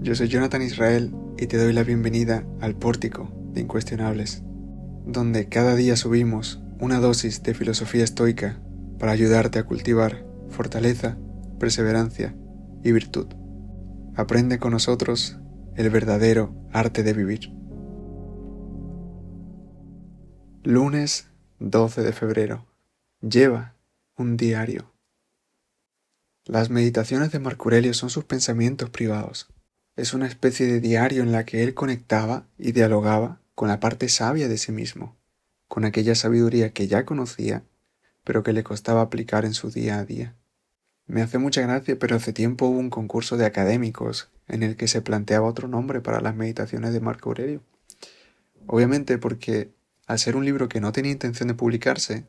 [0.00, 4.42] yo soy Jonathan Israel y te doy la bienvenida al Pórtico de Incuestionables,
[5.04, 8.58] donde cada día subimos una dosis de filosofía estoica
[8.98, 11.18] para ayudarte a cultivar fortaleza,
[11.60, 12.34] perseverancia
[12.82, 13.26] y virtud.
[14.16, 15.36] Aprende con nosotros
[15.76, 17.52] el verdadero arte de vivir.
[20.62, 22.64] Lunes 12 de febrero.
[23.20, 23.74] Lleva
[24.16, 24.93] un diario.
[26.46, 29.48] Las meditaciones de Marco Aurelio son sus pensamientos privados.
[29.96, 34.10] Es una especie de diario en la que él conectaba y dialogaba con la parte
[34.10, 35.16] sabia de sí mismo,
[35.68, 37.64] con aquella sabiduría que ya conocía,
[38.24, 40.36] pero que le costaba aplicar en su día a día.
[41.06, 44.86] Me hace mucha gracia, pero hace tiempo hubo un concurso de académicos en el que
[44.86, 47.62] se planteaba otro nombre para las meditaciones de Marco Aurelio.
[48.66, 49.72] Obviamente porque
[50.06, 52.26] al ser un libro que no tenía intención de publicarse,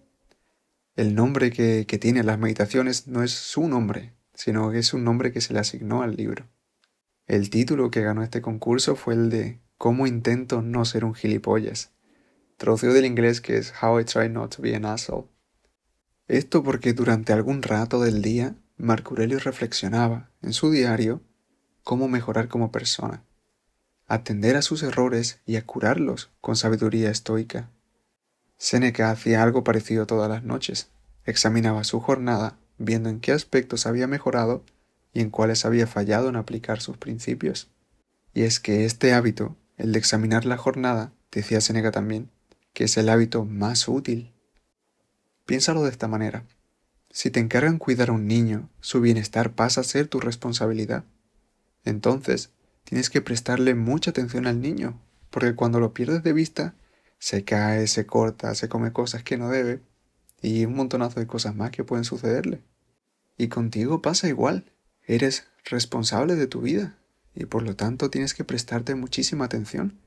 [0.96, 5.04] el nombre que, que tiene las meditaciones no es su nombre, sino que es un
[5.04, 6.48] nombre que se le asignó al libro.
[7.28, 11.92] El título que ganó este concurso fue el de ¿Cómo intento no ser un gilipollas?
[12.58, 15.28] Traducido del inglés que es How I Try Not to Be an Asshole.
[16.28, 21.22] Esto porque durante algún rato del día Marco Aurelio reflexionaba en su diario
[21.84, 23.24] cómo mejorar como persona,
[24.08, 27.70] atender a sus errores y a curarlos con sabiduría estoica.
[28.58, 30.90] Séneca hacía algo parecido todas las noches.
[31.26, 34.64] Examinaba su jornada, viendo en qué aspectos había mejorado
[35.14, 37.72] y en cuáles había fallado en aplicar sus principios.
[38.34, 42.30] Y es que este hábito, el de examinar la jornada, decía Séneca también,
[42.74, 44.34] que es el hábito más útil.
[45.46, 46.46] Piénsalo de esta manera.
[47.10, 51.06] Si te encargan cuidar a un niño, su bienestar pasa a ser tu responsabilidad.
[51.86, 52.52] Entonces,
[52.84, 56.76] tienes que prestarle mucha atención al niño, porque cuando lo pierdes de vista,
[57.18, 59.80] se cae, se corta, se come cosas que no debe
[60.46, 62.62] y un montonazo de cosas más que pueden sucederle.
[63.38, 64.72] Y contigo pasa igual.
[65.08, 66.98] Eres responsable de tu vida
[67.34, 70.00] y por lo tanto tienes que prestarte muchísima atención,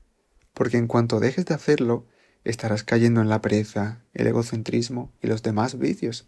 [0.53, 2.07] porque en cuanto dejes de hacerlo,
[2.43, 6.27] estarás cayendo en la pereza, el egocentrismo y los demás vicios.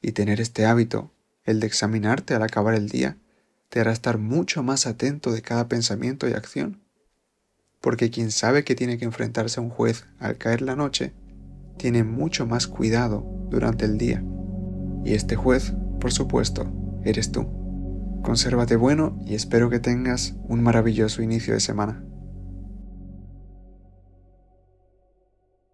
[0.00, 1.12] Y tener este hábito,
[1.44, 3.18] el de examinarte al acabar el día,
[3.68, 6.80] te hará estar mucho más atento de cada pensamiento y acción
[7.80, 11.12] porque quien sabe que tiene que enfrentarse a un juez al caer la noche,
[11.80, 14.22] tiene mucho más cuidado durante el día.
[15.02, 16.70] Y este juez, por supuesto,
[17.04, 17.48] eres tú.
[18.22, 22.04] Consérvate bueno y espero que tengas un maravilloso inicio de semana.